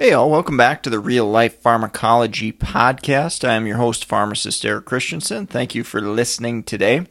[0.00, 3.42] Hey, all, welcome back to the Real Life Pharmacology Podcast.
[3.42, 5.48] I am your host, pharmacist Eric Christensen.
[5.48, 7.08] Thank you for listening today.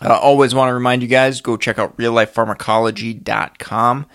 [0.00, 4.06] Uh, always want to remind you guys go check out reallifepharmacology.com.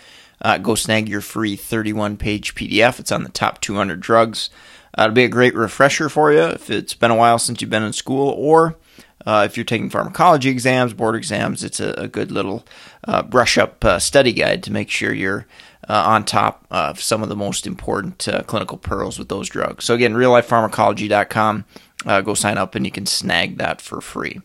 [0.41, 3.02] Uh, go snag your free 31 page PDF.
[3.02, 4.49] It's on the top 200 drugs.
[4.98, 7.70] Uh, it'll be a great refresher for you if it's been a while since you've
[7.70, 8.77] been in school, or
[9.26, 12.65] uh, if you're taking pharmacology exams, board exams, it's a, a good little
[13.05, 15.45] uh, brush up uh, study guide to make sure you're
[15.89, 19.85] uh, on top of some of the most important uh, clinical pearls with those drugs.
[19.85, 21.65] So, again, reallifepharmacology.com.
[22.05, 24.41] Uh, go sign up and you can snag that for free.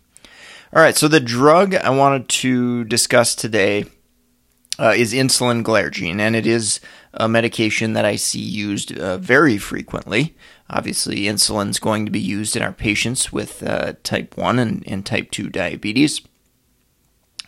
[0.73, 3.87] All right, so the drug I wanted to discuss today
[4.79, 6.81] uh, is insulin glargine, and it is
[7.15, 10.37] a medication that I see used uh, very frequently.
[10.71, 14.85] Obviously, insulin is going to be used in our patients with uh, type 1 and,
[14.87, 16.21] and type 2 diabetes.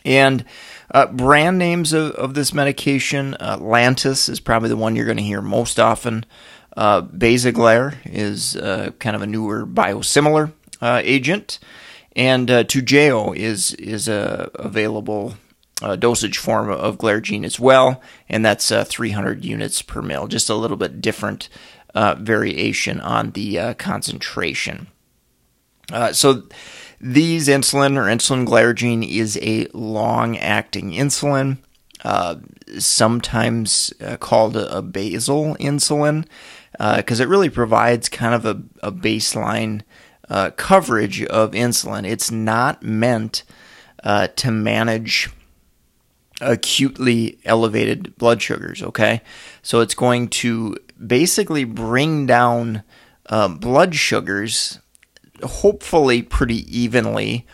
[0.03, 0.45] And
[0.89, 5.17] uh, brand names of, of this medication, uh, Lantus is probably the one you're going
[5.17, 6.25] to hear most often.
[6.75, 11.59] Uh, Basaglar is uh, kind of a newer biosimilar uh, agent,
[12.15, 15.35] and uh, Toujeo is is a available
[15.81, 20.27] uh, dosage form of glargine as well, and that's 300 units per mil.
[20.27, 21.49] Just a little bit different
[21.93, 24.87] variation on the concentration.
[26.13, 26.43] so
[27.01, 31.57] these insulin or insulin glargine is a long acting insulin,
[32.05, 32.35] uh,
[32.77, 36.25] sometimes uh, called a, a, basal insulin,
[36.71, 39.81] because uh, it really provides kind of a, a baseline
[40.29, 42.07] uh, coverage of insulin.
[42.07, 43.43] It's not meant
[44.03, 45.29] to manage
[46.39, 49.21] acutely elevated blood sugars, okay?
[49.61, 50.75] So it's going to
[51.05, 52.83] basically bring down
[53.27, 54.79] uh, blood sugars
[55.43, 57.45] hopefully pretty evenly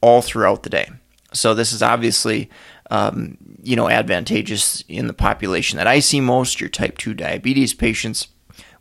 [0.00, 0.90] all throughout the day.
[1.32, 2.50] So this is obviously
[2.90, 7.74] um, you know advantageous in the population that I see most, your type two diabetes
[7.74, 8.28] patients,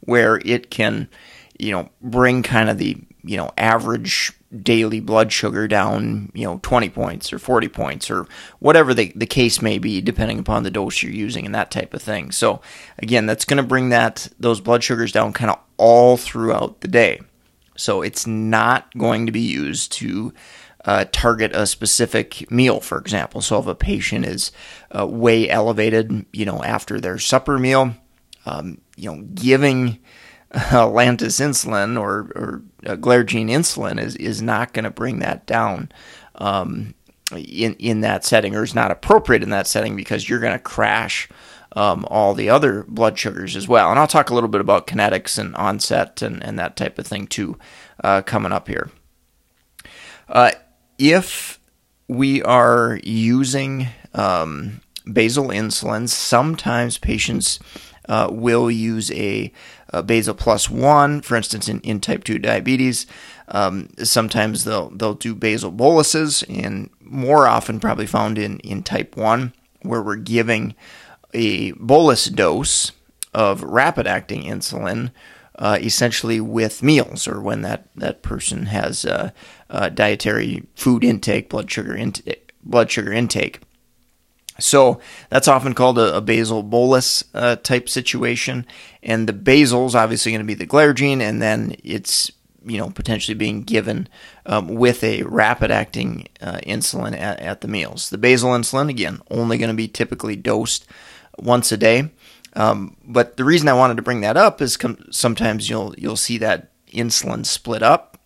[0.02, 1.10] where it can
[1.60, 4.32] you know bring kind of the you know average
[4.62, 8.26] daily blood sugar down you know 20 points or 40 points or
[8.60, 11.94] whatever the, the case may be depending upon the dose you're using and that type
[11.94, 12.62] of thing so
[13.00, 16.88] again that's going to bring that those blood sugars down kind of all throughout the
[16.88, 17.20] day
[17.78, 20.34] so it's not going to be used to
[20.86, 23.42] uh, target a specific meal, for example.
[23.42, 24.52] So if a patient is
[24.98, 27.96] uh, way elevated, you know, after their supper meal,
[28.46, 30.00] um, you know, giving
[30.52, 35.48] uh, Lantus insulin or, or uh, Glargine insulin is, is not going to bring that
[35.48, 35.92] down
[36.36, 36.94] um,
[37.32, 40.60] in, in that setting or is not appropriate in that setting because you're going to
[40.60, 41.28] crash
[41.76, 43.90] um, all the other blood sugars as well.
[43.90, 47.06] And I'll talk a little bit about kinetics and onset and, and that type of
[47.06, 47.58] thing too
[48.04, 48.90] uh, coming up here.
[50.28, 50.52] Uh,
[50.98, 51.60] if
[52.08, 54.82] we are using um,
[55.12, 57.60] basal insulin, sometimes patients
[58.08, 59.52] uh, will use a,
[59.90, 63.08] a, basal plus one, for instance, in, in type 2 diabetes.
[63.48, 69.18] Um, sometimes they'll, they'll do basal boluses, and more often probably found in, in type
[69.18, 70.76] 1, where we're giving
[71.36, 72.92] a bolus dose
[73.34, 75.12] of rapid acting insulin
[75.58, 79.32] uh, essentially with meals or when that, that person has uh,
[79.70, 83.62] uh, dietary food intake, blood sugar intake, blood sugar intake.
[84.60, 88.66] So that's often called a, a basal bolus uh, type situation,
[89.04, 92.32] and the basal is obviously going to be the glargine, and then it's
[92.66, 94.08] you know potentially being given
[94.46, 98.10] um, with a rapid acting insulin at, at the meals.
[98.10, 100.86] The basal insulin again only going to be typically dosed
[101.38, 102.12] once a day.
[102.54, 106.16] Um, but the reason I wanted to bring that up is com- sometimes you'll you'll
[106.16, 108.18] see that insulin split up,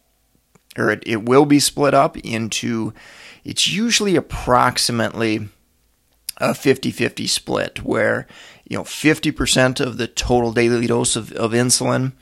[0.78, 2.94] or it, it will be split up into.
[3.44, 5.48] It's usually approximately
[6.38, 8.28] a 50-50 split where
[8.68, 12.14] you know 50% of the total daily dose of, of insulin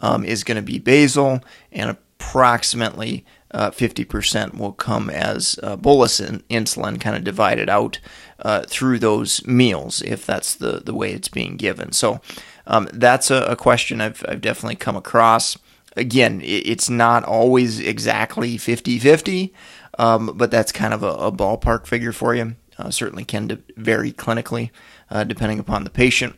[0.00, 1.40] um, is going to be basal
[1.70, 7.98] and approximately uh, 50% will come as uh, bolus in, insulin kind of divided out
[8.40, 11.92] uh, through those meals if that's the, the way it's being given.
[11.92, 12.20] So
[12.66, 15.58] um, that's a, a, question I've, I've definitely come across.
[15.96, 19.52] Again, it, it's not always exactly 50 50,
[19.98, 22.56] um, but that's kind of a, a ballpark figure for you.
[22.78, 24.70] Uh, certainly can vary clinically
[25.10, 26.36] uh, depending upon the patient.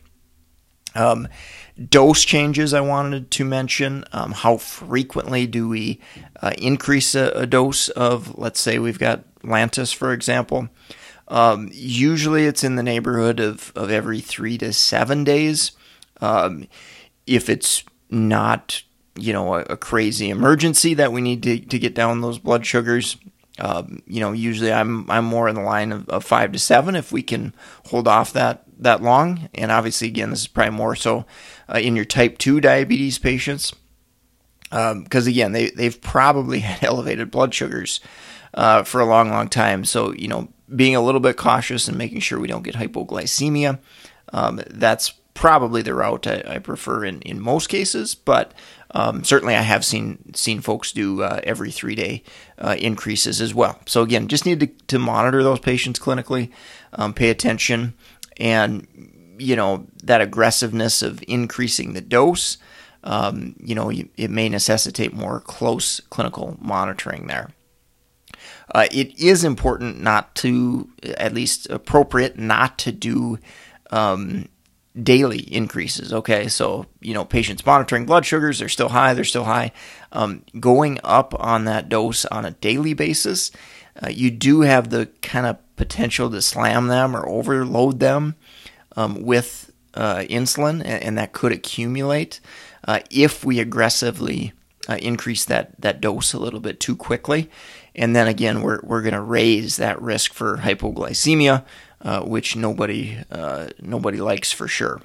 [0.95, 1.27] Um,
[1.89, 4.05] dose changes I wanted to mention.
[4.11, 5.99] Um, how frequently do we
[6.41, 10.69] uh, increase a, a, dose of, let's say we've got Lantus, for example?
[11.27, 15.71] Um, usually it's in the neighborhood of, of every three to seven days.
[16.21, 16.67] Um,
[17.25, 18.83] if it's not,
[19.15, 22.65] you know, a, a, crazy emergency that we need to, to get down those blood
[22.65, 23.17] sugars,
[23.59, 26.95] um, you know, usually I'm I'm more in the line of, of, five to seven
[26.95, 27.53] if we can
[27.85, 29.49] hold off that that long.
[29.55, 31.25] And obviously, again, this is probably more so
[31.67, 33.73] uh, in your type two diabetes patients,
[34.69, 37.99] because um, again, they they've probably had elevated blood sugars
[38.53, 39.85] uh, for a long, long time.
[39.85, 43.79] So you know, being a little bit cautious and making sure we don't get hypoglycemia,
[44.31, 48.53] um, that's probably the route I, I, prefer in, in most cases, but
[48.91, 52.23] um, certainly I have seen seen folks do uh, every three day
[52.59, 53.79] uh, increases as well.
[53.85, 56.51] So again, just need to, to monitor those patients clinically,
[56.93, 57.93] um, pay attention,
[58.37, 58.87] and
[59.37, 62.57] you know that aggressiveness of increasing the dose.
[63.05, 67.49] Um, you know, it may necessitate more close clinical monitoring there.
[68.73, 73.37] Uh, it is important not to, at least appropriate, not to do
[73.91, 74.47] um,
[75.01, 76.13] daily increases.
[76.13, 79.71] Okay, so you know, patients monitoring blood sugars, they're still high, they're still high.
[80.11, 83.51] Um, going up on that dose on a daily basis,
[84.01, 88.35] uh, you do have the kind of potential to slam them or overload them
[88.95, 92.39] um, with uh, insulin, and, and, that could accumulate
[92.87, 94.53] uh, if we aggressively
[94.87, 97.49] uh, increase that that dose a little bit too quickly.
[97.95, 101.63] And then again, we're, we're going to raise that risk for hypoglycemia,
[102.01, 105.01] uh, which nobody uh, nobody likes for sure.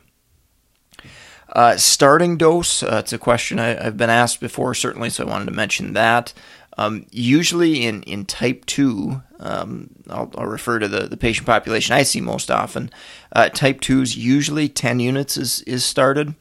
[1.53, 5.47] Uh, starting dose, it's a question I, have been asked before, certainly, so I wanted
[5.47, 6.33] to mention that.
[6.79, 11.97] Um, usually in, in type 2, um, I'll, I'll, refer to the, the patient population
[11.97, 12.91] I see most often.
[13.35, 16.35] Uh, type 2s, usually 10 units is, is started.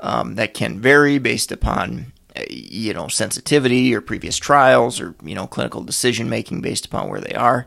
[0.00, 2.12] Um, that can vary based upon
[2.50, 7.20] you know sensitivity or previous trials or you know clinical decision making based upon where
[7.20, 7.66] they are.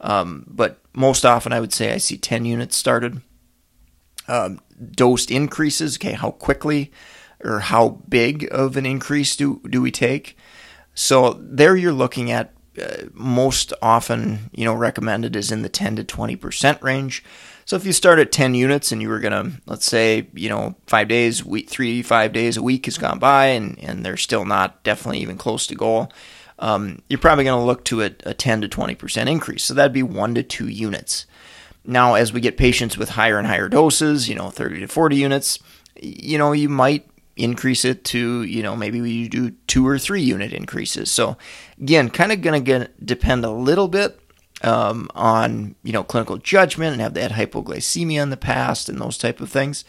[0.00, 3.20] Um, but most often, I would say I see 10 units started.
[4.28, 4.60] Um,
[4.90, 6.92] dosed increases, okay, how quickly
[7.44, 10.36] or how big of an increase do, do we take?
[10.96, 12.52] So there you're looking at
[12.82, 17.22] uh, most often, you know, recommended is in the 10 to 20% range.
[17.66, 20.48] So if you start at 10 units and you were going to, let's say, you
[20.48, 24.16] know, five days, week, three, five days a week has gone by and, and they're
[24.16, 26.10] still not definitely even close to goal,
[26.58, 29.64] um, you're probably going to look to a, a 10 to 20% increase.
[29.64, 31.26] So that'd be one to two units.
[31.84, 35.16] Now, as we get patients with higher and higher doses, you know, 30 to 40
[35.16, 35.58] units,
[36.00, 40.22] you know, you might increase it to, you know, maybe we do two or three
[40.22, 41.10] unit increases.
[41.10, 41.36] So
[41.80, 44.18] again, kind of going to depend a little bit
[44.62, 49.00] um, on you know clinical judgment and have they had hypoglycemia in the past and
[49.00, 49.84] those type of things.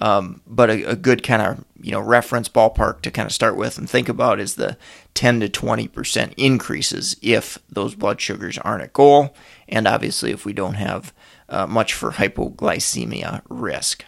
[0.00, 3.56] Um, but a, a, good kind of you know reference ballpark to kind of start
[3.56, 4.76] with and think about is the
[5.14, 9.34] 10 to 20 percent increases if those blood sugars aren't at goal,
[9.68, 11.12] and obviously if we don't have
[11.48, 14.04] uh, much for hypoglycemia risk.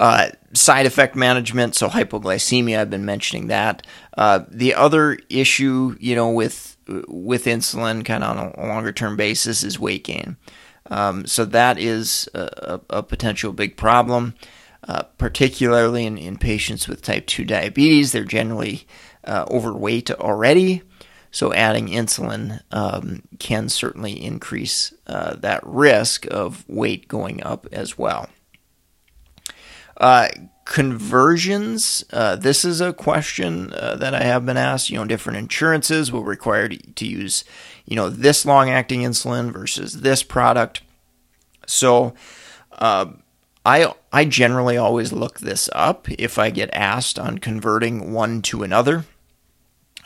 [0.00, 3.86] Uh, side effect management, so hypoglycemia, I've been mentioning that.
[4.16, 6.76] Uh, the other issue, you know, with
[7.08, 10.36] with insulin kind of on a longer term basis is weight gain.
[10.90, 14.34] Um, so that is a, a, potential big problem,
[14.86, 18.12] uh, particularly in, in patients with type 2 diabetes.
[18.12, 18.86] They're generally
[19.24, 20.82] uh, overweight already.
[21.30, 27.96] So adding insulin um, can certainly increase uh, that risk of weight going up as
[27.96, 28.28] well.
[29.96, 30.28] Uh,
[30.64, 35.38] conversions uh, this is a question uh, that i have been asked you know different
[35.38, 37.44] insurances will require to, to use
[37.84, 40.80] you know this long acting insulin versus this product.
[41.66, 42.14] So
[42.72, 43.06] uh,
[43.64, 48.62] i i generally always look this up if i get asked on converting one to
[48.62, 49.04] another.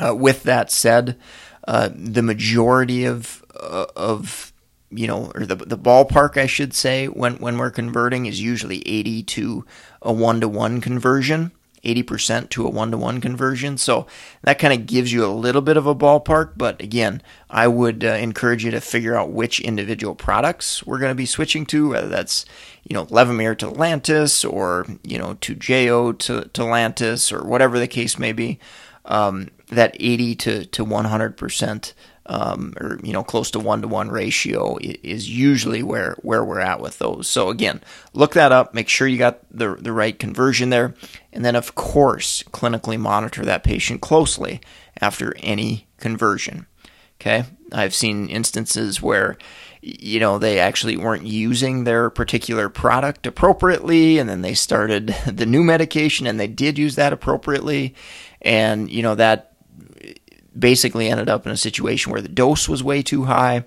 [0.00, 1.18] Uh, with that said
[1.66, 4.47] uh, the majority of uh, of
[4.90, 8.86] you know, or the the ballpark, I should say, when when we're converting is usually
[8.86, 9.66] 80 to
[10.00, 11.52] a one to one conversion,
[11.84, 13.76] 80% to a one to one conversion.
[13.78, 14.06] So
[14.42, 16.52] that kind of gives you a little bit of a ballpark.
[16.56, 21.10] But again, I would uh, encourage you to figure out which individual products we're going
[21.10, 22.44] to be switching to, whether that's
[22.84, 27.88] you know Levemir to Lantus or you know Toujeo to to Lantus or whatever the
[27.88, 28.58] case may be.
[29.04, 31.94] Um, that 80 to to 100 percent
[32.28, 36.60] um, or you know close to one to one ratio is usually where where we're
[36.60, 37.28] at with those.
[37.28, 37.80] So again,
[38.12, 38.74] look that up.
[38.74, 40.94] Make sure you got the the right conversion there,
[41.32, 44.60] and then of course clinically monitor that patient closely
[45.00, 46.66] after any conversion.
[47.20, 49.36] Okay, I've seen instances where
[49.80, 55.46] you know, they actually weren't using their particular product appropriately, and then they started the
[55.46, 57.94] new medication and they did use that appropriately.
[58.42, 59.52] And, you know, that
[60.58, 63.64] basically ended up in a situation where the dose was way too high.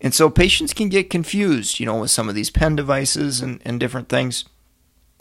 [0.00, 3.60] And so patients can get confused, you know, with some of these pen devices and,
[3.64, 4.44] and different things.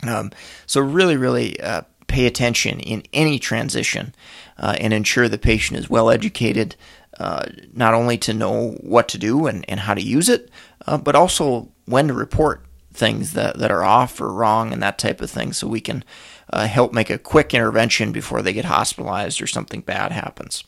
[0.08, 0.32] Um,
[0.68, 4.14] so, really, really uh, pay attention in any transition
[4.58, 6.76] uh, and ensure the patient is well educated
[7.20, 10.52] uh, not only to know what to do and, and how to use it,
[10.86, 14.98] uh, but also when to report things that, that are off or wrong and that
[14.98, 16.04] type of thing so we can
[16.52, 20.64] uh, help make a quick intervention before they get hospitalized or something bad happens.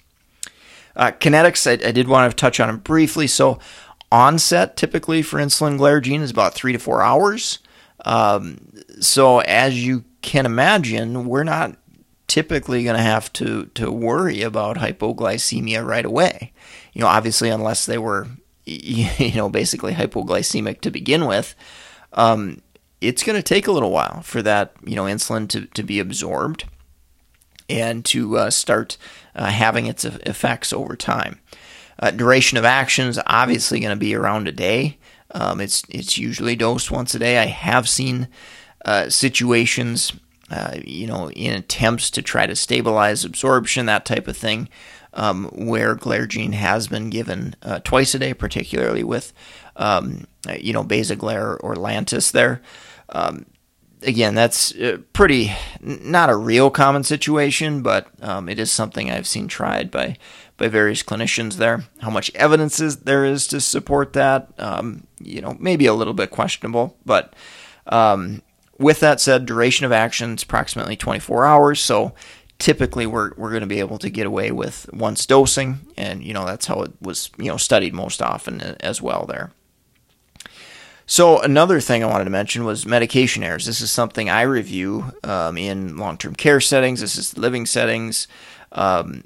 [0.95, 3.27] Uh, kinetics, I, I, did want to touch on them briefly.
[3.27, 3.59] So,
[4.11, 7.59] onset typically for insulin glargine is about three to four hours.
[8.05, 11.77] Um, so, as you can imagine, we're not
[12.27, 16.53] typically going to have to to worry about hypoglycemia right away.
[16.93, 18.27] You know, obviously, unless they were,
[18.65, 21.55] you know, basically hypoglycemic to begin with,
[22.13, 22.61] um,
[23.01, 25.99] it's going to take a little while for that, you know, insulin to, to be
[25.99, 26.65] absorbed
[27.69, 28.97] and to uh, start
[29.35, 31.39] uh, having its effects over time.
[31.99, 34.97] Uh, duration of action is obviously going to be around a day.
[35.31, 37.37] Um, it's it's usually dosed once a day.
[37.37, 38.27] I have seen
[38.85, 40.13] uh, situations
[40.83, 44.67] you know, in attempts to try to stabilize absorption, that type of thing,
[45.13, 49.31] um, where glargine has been given twice a day, particularly with,
[49.75, 50.25] um,
[50.59, 52.63] you know, Basaglar or Lantus there.
[53.09, 53.45] Um,
[54.03, 59.27] again, that's uh, pretty, not a real common situation, but um, it is something I've
[59.27, 60.17] seen tried by,
[60.57, 61.83] by various clinicians there.
[62.01, 66.13] How much evidence is there is to support that, um, you know, maybe a little
[66.13, 67.33] bit questionable, but
[67.87, 68.41] um,
[68.77, 71.81] with that said, duration of action is approximately 24 hours.
[71.81, 72.13] So
[72.59, 75.79] typically we're, we're going to be able to get away with once dosing.
[75.97, 79.51] And, you know, that's how it was, you know, studied most often as well there.
[81.09, 83.65] So another thing I wanted to mention was medication errors.
[83.65, 88.27] This is something I review um, in long-term care settings, assisted living settings.
[88.73, 89.23] Um,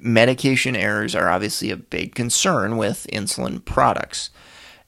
[0.00, 4.30] medication errors are obviously a big concern with insulin products.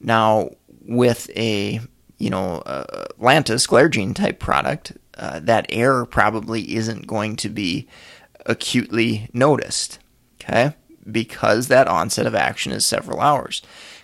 [0.00, 1.80] Now, with a
[2.16, 7.86] you know, uh, Lantus, Glargine type product, uh, that error probably isn't going to be
[8.46, 9.98] acutely noticed,
[10.40, 10.74] okay?
[11.10, 13.60] Because that onset of action is several hours.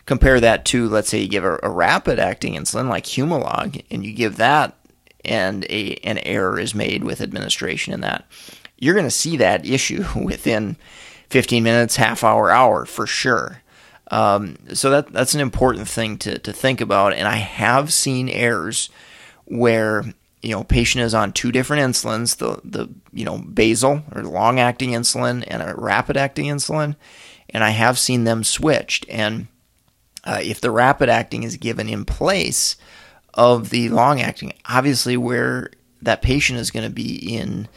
[0.06, 4.04] Compare that to, let's say, you give a, a rapid acting insulin like Humalog, and
[4.04, 4.76] you give that,
[5.24, 8.24] and a an error is made with administration in that.
[8.78, 10.76] You're going to see that issue within
[11.30, 13.62] 15 minutes, half hour, hour for sure.
[14.10, 17.12] Um, so that that's an important thing to, to think about.
[17.12, 18.88] And I have seen errors
[19.44, 20.04] where
[20.42, 24.60] you know patient is on two different insulins, the the you know basal or long
[24.60, 26.94] acting insulin and a rapid acting insulin,
[27.50, 29.08] and I have seen them switched.
[29.08, 29.48] And
[30.26, 32.76] uh, if the rapid acting is given in place
[33.32, 35.70] of the long acting, obviously where
[36.02, 37.68] that patient is going to be in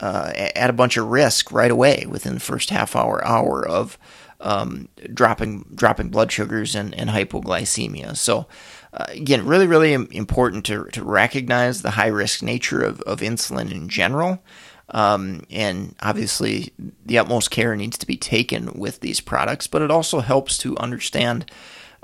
[0.00, 3.98] uh, at a bunch of risk right away within the first half hour hour of
[4.40, 8.16] um, dropping dropping blood sugars and, and hypoglycemia.
[8.16, 8.46] So
[8.92, 13.70] uh, again, really really important to to recognize the high risk nature of, of insulin
[13.70, 14.42] in general.
[14.90, 16.72] Um, and obviously,
[17.04, 20.76] the utmost care needs to be taken with these products, but it also helps to
[20.76, 21.50] understand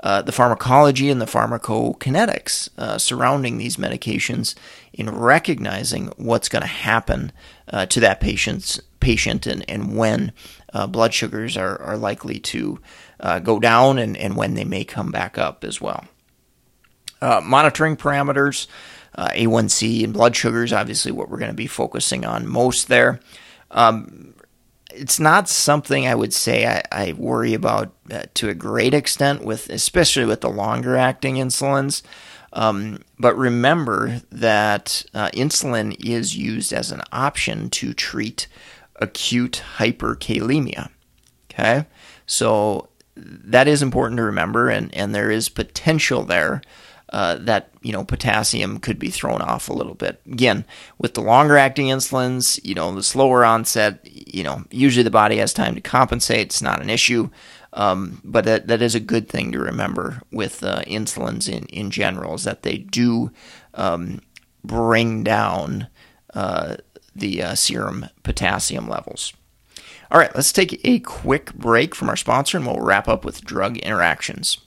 [0.03, 4.53] uh, the pharmacology and the pharmacokinetics uh, surrounding these medications
[4.91, 7.31] in recognizing what's going to happen
[7.69, 10.33] uh, to that patient's patient and, and when
[10.73, 12.79] uh, blood sugars are, are likely to
[13.21, 16.05] uh, go down and, and when they may come back up as well.
[17.21, 18.67] Monitoring parameters,
[19.15, 23.21] uh, A1C and blood sugars, obviously, what we're going to be focusing on most there.
[23.71, 24.33] Um,
[24.93, 29.43] it's not something I would say I, I worry about uh, to a great extent
[29.43, 32.01] with, especially with the longer acting insulins.
[32.53, 38.47] Um, but remember that uh, insulin is used as an option to treat
[38.97, 40.89] acute hyperkalemia.
[41.51, 41.85] Okay,
[42.25, 46.61] so that is important to remember, and, and there is potential there
[47.13, 50.21] uh, that you know potassium could be thrown off a little bit.
[50.25, 50.65] Again,
[50.97, 55.37] with the longer acting insulins, you know the slower onset, you know usually the body
[55.37, 56.47] has time to compensate.
[56.47, 57.29] It's not an issue,
[57.73, 61.91] um, but that that is a good thing to remember with uh, insulins in in
[61.91, 63.31] general is that they do
[63.75, 64.21] um,
[64.63, 65.87] bring down.
[66.33, 66.77] Uh,
[67.15, 69.33] the uh, serum potassium levels.
[70.11, 73.43] All right, let's take a quick break from our sponsor and we'll wrap up with
[73.43, 74.59] drug interactions.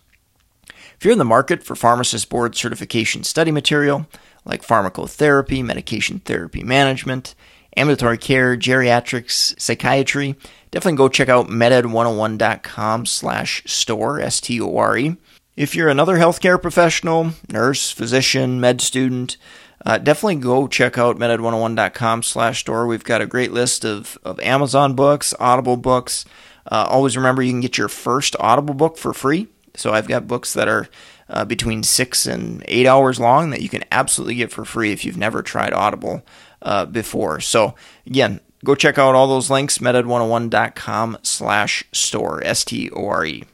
[0.99, 4.07] If you're in the market for pharmacist board certification study material
[4.47, 7.35] like pharmacotherapy, medication therapy management,
[7.77, 10.37] ambulatory care, geriatrics, psychiatry,
[10.71, 15.17] definitely go check out meded101.com slash store, S-T-O-R-E.
[15.57, 19.37] If you're another healthcare professional, nurse, physician, med student,
[19.85, 22.87] uh, definitely go check out meded101.com slash store.
[22.87, 26.25] We've got a great list of, of Amazon books, Audible books.
[26.71, 29.49] Uh, always remember you can get your first Audible book for free.
[29.77, 30.89] So I've got books that are
[31.29, 35.05] uh, between six and eight hours long that you can absolutely get for free if
[35.05, 36.25] you've never tried Audible
[36.63, 37.41] uh, before.
[37.41, 37.75] So
[38.07, 43.45] again, go check out all those links, meded101.com slash store, S-T-O-R-E.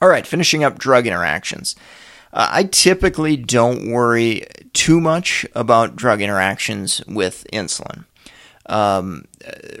[0.00, 1.74] All right, finishing up drug interactions.
[2.32, 8.04] Uh, I typically don't worry too much about drug interactions with insulin.
[8.68, 9.24] Um,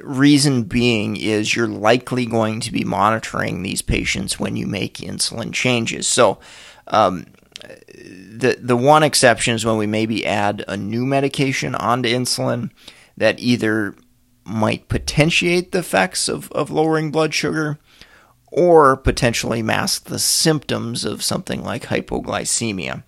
[0.02, 5.52] reason being is you're likely going to be monitoring these patients when you make insulin
[5.52, 6.06] changes.
[6.06, 6.38] So,
[6.86, 7.26] um,
[7.94, 12.70] the the one exception is when we maybe add a new medication onto insulin
[13.16, 13.94] that either
[14.44, 17.78] might potentiate the effects of, of lowering blood sugar
[18.50, 23.02] or potentially mask the symptoms of something like hypoglycemia.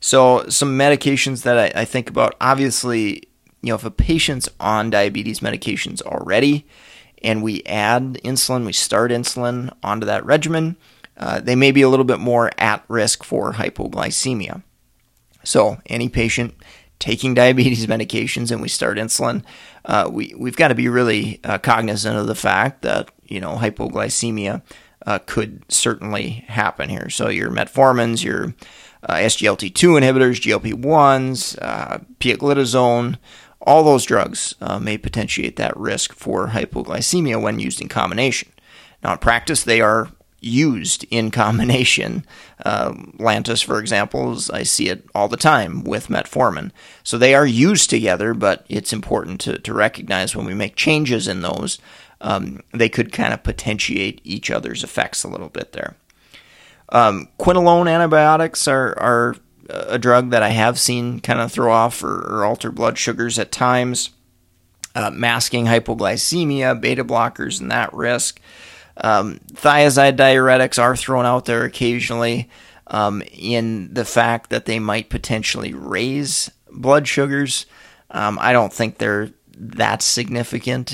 [0.00, 3.24] So, some medications that I, I, think about obviously,
[3.62, 6.66] you know, if a patient's on diabetes medications already
[7.22, 10.76] and we add insulin, we start insulin onto that regimen,
[11.16, 14.62] uh, they may be a little bit more at risk for hypoglycemia.
[15.42, 16.54] So, any patient
[16.98, 19.42] taking diabetes medications and we start insulin,
[19.84, 23.56] uh, we, we've got to be really uh, cognizant of the fact that you know,
[23.56, 24.62] hypoglycemia
[25.06, 27.08] uh, could certainly happen here.
[27.10, 28.54] So your metformins, your
[29.02, 33.18] uh, SGLT2 inhibitors, GLP1s, uh, pioglitazone,
[33.68, 38.50] all those drugs uh, may potentiate that risk for hypoglycemia when used in combination.
[39.02, 40.10] Now, in practice, they are
[40.40, 42.24] used in combination.
[42.64, 46.70] Uh, Lantus, for example, I see it all the time with metformin.
[47.02, 51.28] So they are used together, but it's important to, to recognize when we make changes
[51.28, 51.78] in those
[52.20, 55.96] um, they could kind of potentiate each other's effects a little bit there.
[56.90, 59.36] Um, quinolone antibiotics are, are
[59.68, 63.38] a drug that I have seen kind of throw off or, or alter blood sugars
[63.38, 64.10] at times,
[64.94, 68.40] uh, masking hypoglycemia, beta blockers, and that risk.
[68.96, 72.48] Um, thiazide diuretics are thrown out there occasionally
[72.88, 77.66] um, in the fact that they might potentially raise blood sugars.
[78.10, 80.88] Um, I don't think they're that significant,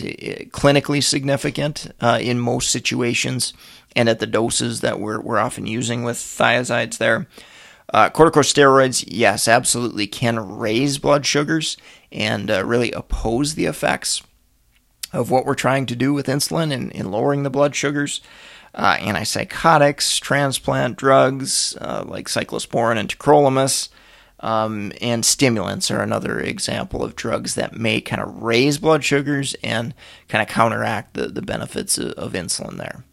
[0.51, 3.53] clinically significant uh, in most situations,
[3.95, 7.27] and at the doses that we're, we're often using with thiazides there.
[7.93, 11.77] Uh, corticosteroids, yes, absolutely can raise blood sugars
[12.11, 14.23] and uh, really oppose the effects
[15.13, 18.21] of what we're trying to do with insulin in, in lowering the blood sugars.
[18.75, 23.89] Uh, antipsychotics, transplant drugs uh, like cyclosporin and tacrolimus,
[24.41, 29.55] um, and stimulants are another example of drugs that may kind of raise blood sugars
[29.63, 29.95] and
[30.29, 33.05] kind of counteract the, the benefits of, of insulin there.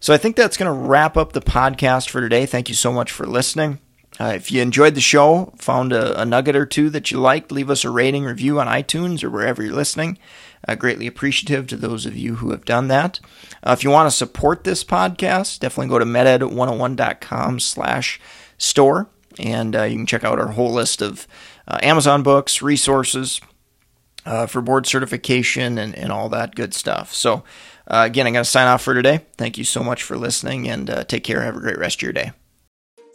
[0.00, 2.46] So I think that's going to wrap up the podcast for today.
[2.46, 3.80] Thank you so much for listening.
[4.20, 7.50] Uh, if you enjoyed the show, found a, a, nugget or two that you liked,
[7.50, 10.18] leave us a rating review on iTunes or wherever you're listening.
[10.66, 13.18] Uh, greatly appreciative to those of you who have done that.
[13.62, 18.20] Uh, if you want to support this podcast, definitely go to meded101.com slash
[18.56, 21.26] store and uh, you can check out our whole list of
[21.66, 23.40] uh, Amazon books, resources
[24.24, 27.12] uh, for board certification, and, and all that good stuff.
[27.12, 27.42] So,
[27.88, 29.22] again, I'm going to sign off for today.
[29.36, 31.42] Thank you so much for listening, and take care.
[31.42, 32.30] Have a great rest of your day.